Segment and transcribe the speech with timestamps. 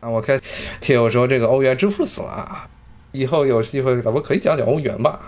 [0.00, 0.40] 啊，我看
[0.80, 2.66] 听友说这个欧元支付死了啊，
[3.12, 5.20] 以后有机会咱们可以讲讲欧元吧，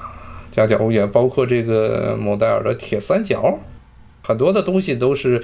[0.51, 3.59] 讲讲欧元，包括这个蒙代尔的铁三角，
[4.23, 5.43] 很多的东西都是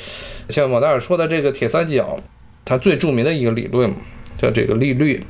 [0.48, 2.18] 像蒙代尔说的这个铁三角，
[2.64, 3.92] 它最著名的一个理论
[4.38, 5.22] 叫这个利率，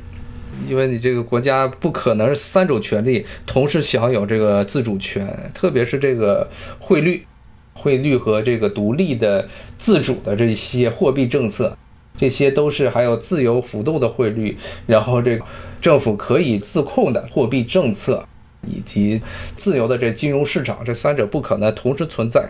[0.65, 7.25] 因为你这个国家不可能三种权利同时享有这个自主权，特别是这个汇率，
[7.73, 11.77] 汇率和这个独立的自主的这些货币政策。
[12.19, 15.39] 这些都是还有自由浮动的汇率，然后这
[15.79, 18.25] 政府可以自控的货币政策，
[18.67, 19.21] 以及
[19.55, 22.49] 自由的这金融市场，这三者不可能同时存在。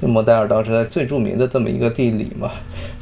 [0.00, 2.50] 就莫代尔当时在最著名的这么一个地理嘛，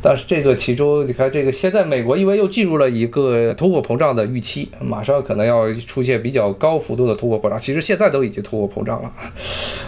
[0.03, 9.13] 但是这个其中你看，这个现在美国因为又进入了一个通货膨胀的预期，马上可能要出现比较高幅度的通货膨胀，其实现在都已经通货膨胀了。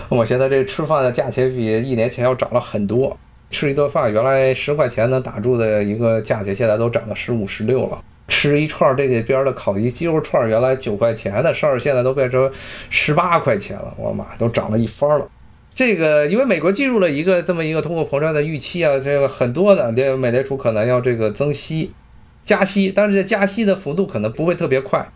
[0.08, 3.16] 我现在这吃饭的价钱比一年前要涨了很多。
[3.52, 8.02] 吃一顿饭，原来十块钱能打住的一个价钱，现在都涨到十五、十六了。
[8.28, 12.50] 吃一串这个边的烤鸡鸡肉串，原来九块钱的事儿，现在都变成
[12.88, 13.92] 十八块钱了。
[13.96, 15.28] 我妈，都涨了一番了。
[15.74, 21.92] 这个因为美国进入了一个这么一个通货膨胀的预期啊，这个很多的这美联储可能要这个增息、
[22.44, 25.06] 加息，但是这加息的幅度可能不会特别快。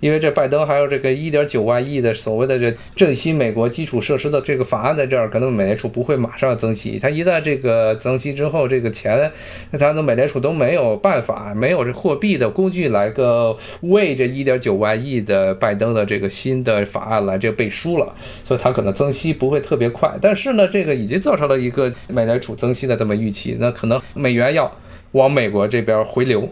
[0.00, 6.98] 因为这拜登还有这个一点九万亿的所谓的这振兴美国基础设施的这个法案在这儿，可能美联储不会马上增息。
[6.98, 9.30] 它一旦这个增息之后，这个钱，
[9.78, 20.10] 它的美联储都没有办法，没有这货币的工具来个为这一点九万亿的拜登的这个新的法案来这背书了，所以它可能增息不会特别快。
[20.20, 24.70] 但是呢，这个已经造成了一个美联储增息的这么预期，那可能美元要
[25.12, 26.48] 往美国这边回流。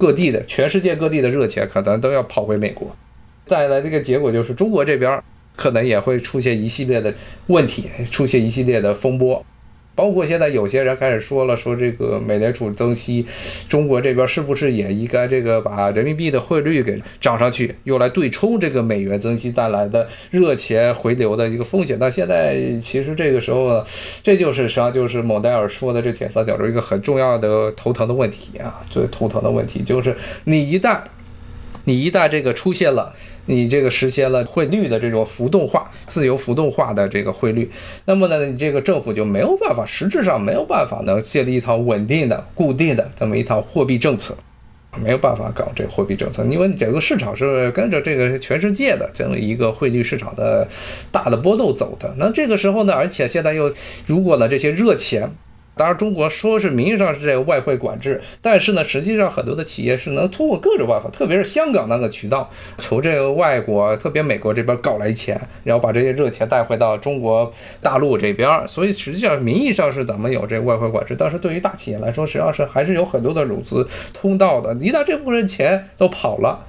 [0.00, 2.96] 各地的全世界各地的热钱可能都要跑回美国，
[3.46, 5.22] 带来这个结果就是中国这边
[5.54, 7.14] 可能也会出现一系列的
[7.48, 9.44] 问题，出现一系列的风波。
[10.00, 13.26] 包括现在有些人开始说了，说这个美联储增息，
[13.68, 21.98] 中国这边是不是也应该这个把人民币的汇率给涨上去，用来对冲这个美元增息带来的热钱回流的一个风险？
[22.00, 23.84] 那现在其实这个时候，
[24.22, 30.98] 这就是实际上就是蒙代尔说的这铁三角中一个很重要的头疼的问题啊，最头疼的问题就是你一旦
[31.84, 33.14] 你一旦这个出现了。
[33.50, 37.68] 你这个实现了汇率的这种浮动化、自由浮动化的这个汇率，
[38.04, 44.36] 那么呢，你这个政府就没有办法，实质上没有办法能建立一套稳定的、固定的这么一套货币政策，
[45.02, 50.68] 没有办法搞这货币政策，因为整个市场是跟着这个全世界的这么一个汇率市场的
[51.10, 52.14] 大的波动走的。
[52.16, 53.72] 那这个时候呢，而且现在又
[54.06, 55.28] 如果呢这些热钱。
[55.80, 68.68] 当然，中国说是名义上是这个外汇管制，但是呢，实际上很多的企业是能通过各种办法，特别是香港那个渠道，从这个外国，特别美国这边搞来钱，然后把这些热钱带回到中国大陆这边。
[68.68, 74.74] 所以实际上名义上是咱们有这个外汇管制，但是对于大企业来说，实际上是还是有很多的融资通道的。
[74.74, 76.66] 一旦这部分钱都跑了，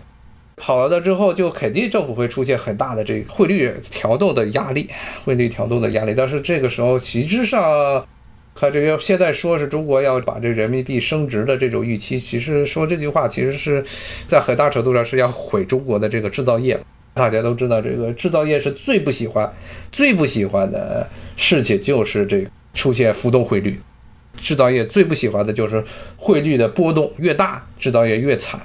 [0.55, 4.89] 跑了的之后，就肯定政府会出现很大的这个汇率调动的压力，
[5.25, 6.13] 汇率调动的压力。
[6.16, 8.05] 但是这个时候，实质上。
[8.53, 13.84] 看这个，现在说是中国要把这人民币升值的这种预期，其实说这句话，其实是
[14.28, 16.79] 在很大程度上是要毁中国的这个制造业。
[17.13, 19.51] 大家都知道，这个制造业是最不喜欢、
[19.91, 23.79] 最不喜欢的事情，就是这出现浮动汇率。
[24.38, 25.83] 制造业最不喜欢的就是
[26.16, 28.59] 汇率的波动越大，制造业越惨。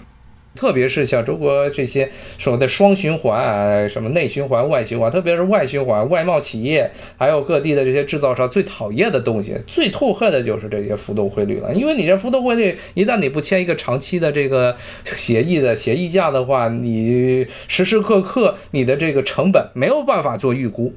[0.57, 11.73] 特别是像中国这些所谓的双循环，什么内循环、外循环，特别是外循环，外贸企业还有各地的这些制造商最讨厌的东西，最痛恨的就是这些浮动汇率了。
[11.75, 20.95] 因为你这浮动汇率，一旦你不签一个长期的这个协议的协议价的话，你时时刻刻你的这个成本没有办法做预估。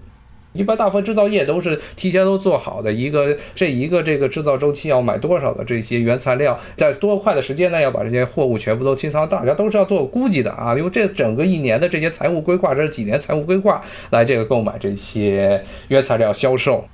[0.53, 16.85] 一般大部分制造业都是提前都做好的，一个这一个这个制造周期要买多少的这些原材料，在多快的时间内要把这些货物全部都清仓，大家都是要做估计的啊，因为这整个一年的这些财务规划，这是几年财务规划来这个购买这些原材料销售，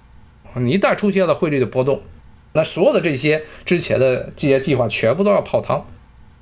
[0.55, 2.01] 你一旦出现了汇率的波动，
[2.51, 5.85] 那所有的这些之前的这些计划全部都要泡汤，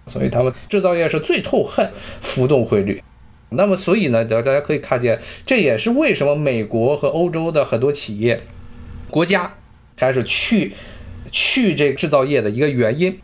[0.07, 1.91] 所以他们制造业是最痛恨
[2.21, 3.03] 浮动汇率。
[3.55, 8.41] 那么，所以呢，大大家可以看见，这也是为什么美国和欧洲的很多企业、
[9.09, 9.53] 国家
[9.95, 10.73] 开始去
[11.31, 13.19] 去这制造业的一个原因。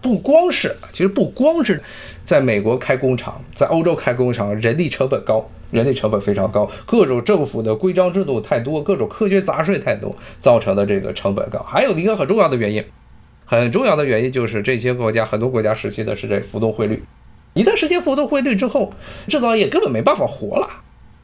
[0.00, 1.80] 不光是，其实不光是
[2.24, 11.62] 在美国开工厂，在欧洲开工厂，人力成本高，人力成本非常高，各种政府的规章制度太多，各种科学杂税太多，造成的这个成本高。
[11.62, 12.84] 还有一个很重要的原因，
[13.44, 17.00] 很重要的原因就是这些国家，很多国家实行的是这浮动汇率。
[17.54, 18.92] 一旦实现浮动汇率之后，
[19.28, 20.68] 制造业根本没办法活了。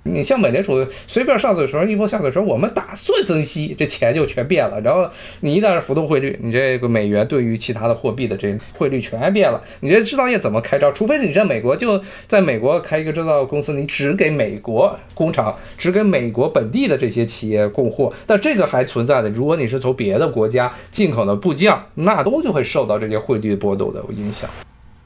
[0.05, 4.81] 你像美联储随便上嘴唇一波下嘴唇，我们打算增息，这钱就全变了。
[4.81, 5.07] 然后
[5.41, 9.63] 你一旦是浮动汇率，你这个美元对于其他的货币的这汇率全变了。
[9.81, 10.95] 你这制造业怎么开张？
[10.95, 18.11] 除非是你在美国就在美国开一个制造公司，你只给美国工厂，只给美国本地的这些企业供货。
[18.27, 24.49] 但这个还存在的，如果你是从别的国家进口的部件，那都就会受到这些汇率波动的影响。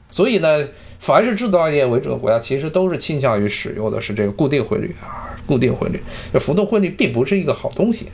[0.09, 0.65] 所以呢。
[1.03, 6.01] 凡是制造业为主的国家，其实都是倾向于使用的是这个固定汇率啊，固定汇率。
[6.31, 8.07] 这浮动汇率并不是一个好东西。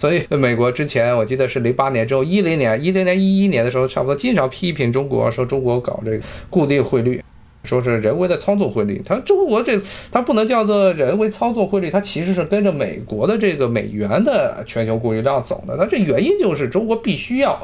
[0.00, 7.22] 所以美国之前我记得是零八年之后，一零年、一零年、一一年的时候，差不多经常批评中国，说中国搞这个固定汇率，
[7.62, 9.00] 说是人为的操作汇率。
[9.06, 15.76] 它中国这它不能叫做人为操作汇率，它其实是跟着美国的这个美元的全球供应量走的。
[15.78, 17.56] 那这原因就是中国必须要。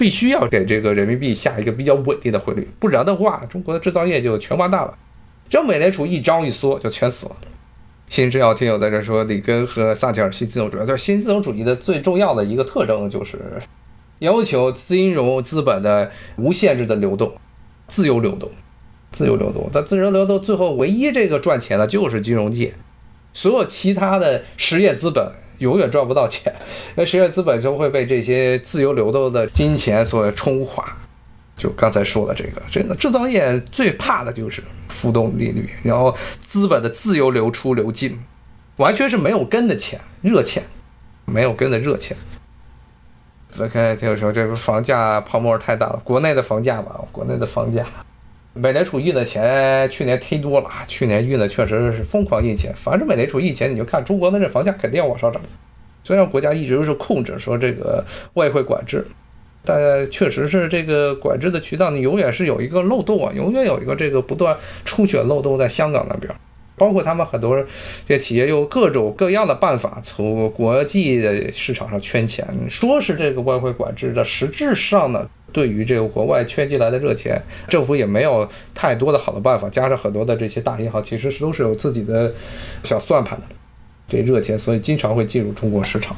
[0.00, 4.96] 必须要给这个人民币下一个比较稳定的汇率，不然的话，中国的制造业就全完蛋了。
[5.50, 7.36] 这美联储一招一缩，就全死了。
[8.08, 13.38] 新制药听友在这说，里根和撒切尔新自由主义，就是新自由主义的最重要的一个特征，就是
[14.20, 17.34] 要求金融资本的无限制的流动，
[17.86, 18.50] 自由流动，
[19.12, 19.68] 自由流动。
[19.70, 22.72] 但自由流动最后唯一这个赚钱的就是金融界，
[23.34, 25.30] 所有其他的实业资本。
[25.60, 26.52] 永远赚不到钱，
[26.96, 30.84] 那实业资本就会被这些自由流动的金钱所冲垮。
[31.56, 38.18] 就刚才说的这个，这个制造业最怕的就是浮动利率，然后资本的自由流出流进，
[38.76, 40.64] 完全是没有根的钱，热钱，
[41.26, 42.16] 没有根的热钱。
[43.58, 47.84] OK，就是说，这个房价泡沫太大了，国内的房价吧，国内的房价。
[48.52, 52.72] 美联储印的钱去年忒多了，去年印的确实是疯狂印钱。
[52.74, 55.40] 反正美联储印钱，你就看中国的这房价肯定要往上涨。
[56.02, 58.04] 虽然国家一直是控制说这个
[58.34, 59.06] 外汇管制，
[59.64, 66.34] 但确实是这个管制的渠道，你永远是有一个漏洞啊，永远有一个这个不断出血漏洞在香港那边。
[66.76, 67.54] 包括他们很多
[68.08, 75.28] 这些企业用各种各样的办法从国际的市场上圈钱，说是这个外汇管制的，实质上呢？
[75.52, 79.68] 对于这个国外圈进来的热钱，政府也没有太多的好的办法。
[79.68, 82.32] 加上很多的这些大银行，其实是都是有自己的
[82.84, 83.44] 小算盘的，
[84.08, 86.16] 这热钱，所以经常会进入中国市场。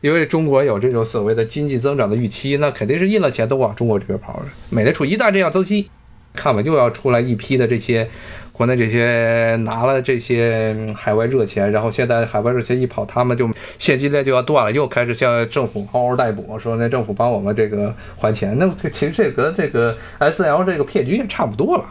[0.00, 4.42] 因为中国有这种所谓的经济增长的预期，那肯定是印了钱都往中国这边跑。
[4.68, 5.88] 美联储一旦这样增息，
[6.34, 8.08] 看吧，又要出来一批的这些。
[8.56, 18.56] 国内这些拿了这些海外热钱，然后现在海外热钱一跑，他们就现金链就要断了，又开始向政府嗷嗷待哺，说那政府帮我们这个还钱。
[18.56, 21.84] 那这其实这和这个 S L 这个骗局也差不多了。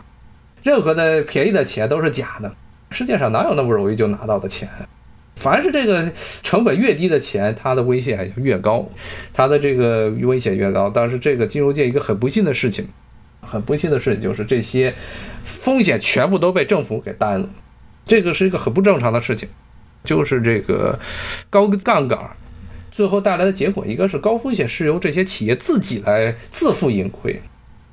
[0.61, 2.49] 任何的便宜的钱都是假的，
[2.91, 4.69] 世界上哪有那么容易就拿到的钱？
[5.35, 6.09] 凡是这个
[6.43, 8.87] 成本越低的钱，它的危险越高，
[9.33, 10.89] 它的这个危险越高。
[10.89, 12.87] 但是这个金融界一个很不幸的事情。
[13.45, 14.93] 很不幸的事情就是这些
[15.45, 17.49] 风险全部都被政府给担了，
[18.05, 19.47] 这个是一个很不正常的事情。
[20.03, 20.99] 就是这个
[21.49, 22.19] 高杠杆
[22.91, 27.41] 最后带来的结果，一个是高风险是由这些企业自己来自负盈亏，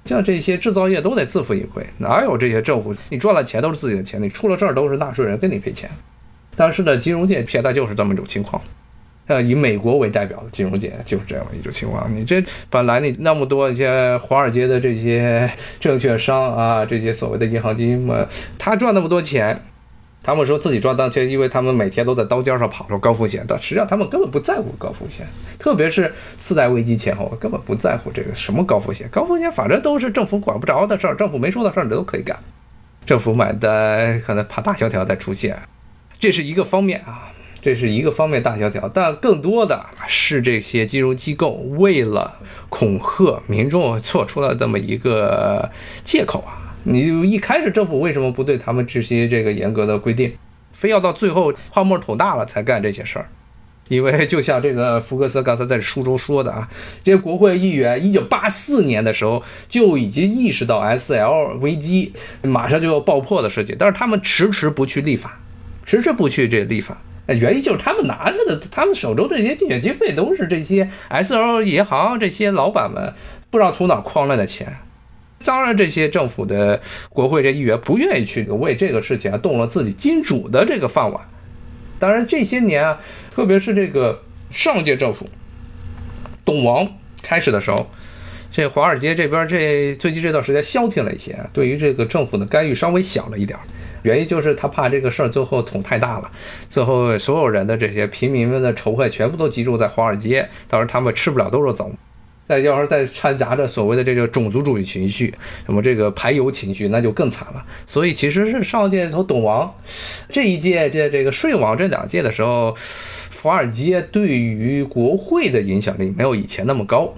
[0.06, 2.93] 像这些制造业都得自负盈亏，哪有这些政府？
[3.11, 5.88] 你赚了钱都是自己的钱，你出了事儿都是纳税人跟你赔钱。
[6.56, 8.61] 但是呢，金融界现在就是这么一种情况。
[9.31, 12.12] 呃，以美国为代表的金融界就是这样一种情况。
[12.12, 15.49] 你这本来你那么多一些华尔街的这些
[15.79, 18.27] 证券商啊，这些所谓的银行金们，
[18.59, 19.62] 他赚那么多钱，
[20.21, 23.44] 他们说自己赚大钱，因为他们每天都在刀尖上跑，说高风险。
[23.47, 25.25] 但实际上他们根本不在乎高风险，
[25.61, 29.09] 特别是次贷危机前后，根本不在乎这个什么高风险。
[29.12, 32.37] 高风险反正都是政府管不着的事儿，政府没说的事儿你都可以干。
[33.06, 35.56] 政府买单可能怕大萧条再出现，
[36.19, 37.31] 这是一个方面啊。
[37.62, 42.38] 这是一个方面大萧条，但更多的是这些金融机构为了
[42.69, 45.70] 恐吓民众做出了这么一个
[46.02, 46.74] 借口啊！
[46.84, 50.32] 你就一开始政府为什么不对他们执行这个严格的规定，
[50.72, 53.29] 非要到最后泡沫捅大了才干这些事儿？
[53.88, 56.69] 因为就像这个福克斯刚才在书中说的啊，
[57.05, 65.38] 这些国会议员一九八四年的时候就已经意识到 S L 危机马上就要爆破的事情，但是他们迟迟不去立法，
[65.84, 66.96] 迟迟不去这立法。
[67.34, 73.13] 原因就是他们拿着的，他们手中这些竞选经费都是这些 S L 银行这些老板们
[73.51, 74.77] 不知道从哪诓来的钱。
[75.44, 81.22] 当然，这些政府的国会这议员不愿意去为这个事情啊动了自己金主的这个饭碗。
[81.99, 85.27] 当然，这些年啊，特别是这个上届政府
[86.44, 86.87] 董王
[87.22, 87.91] 开始的时候，
[88.53, 93.58] 这华尔街这边这最近这段时间消停了一些，对于这个政府的干预稍微小了一点。
[94.03, 96.31] 原因就是他怕这个事儿最后捅太大了，
[96.69, 101.91] 最后所有人的这些平民们的仇恨全部都集中在华尔街，到时候他们吃不了兜着走。
[102.49, 105.33] 再要是再掺杂着所谓的这个种族主义情绪，
[105.65, 107.65] 什么这个排犹情绪，那就更惨了。
[107.87, 109.73] 所以其实是上届从董王
[110.29, 112.77] 这一届这这个税王这两届的时候，
[113.41, 117.15] 华尔街对于国会的影响力没有以前那么高。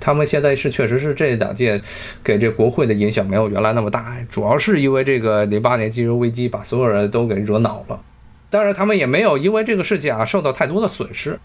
[0.00, 1.80] 他们现在是确实是这两届
[2.24, 8.00] 给这国会的影响没有原来那么大，主要是因为这个零八年金融危机把所有人都给惹恼了。
[8.48, 11.38] 当然，他们也没有因为这个事情啊受到太多的损失，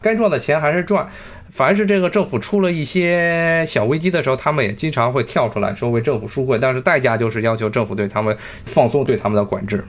[0.00, 1.08] 该赚的钱还是赚。
[1.50, 9.84] 凡是这个政府出了一些小危机的时候，他们也经常会跳出来说为政府赎回，但是代价就是要求政府对他们放松对他们的管制。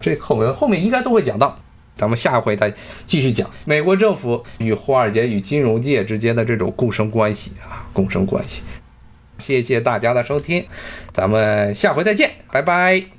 [0.00, 1.58] 这后面后面应该都会讲到。
[1.98, 2.72] 咱们下回再
[3.04, 8.62] 继续讲美国政府与华尔街与金融界之间的这种共生关系啊，共生关系。
[9.38, 10.64] 谢谢大家的收听，
[11.12, 13.17] 咱们下回再见，拜拜。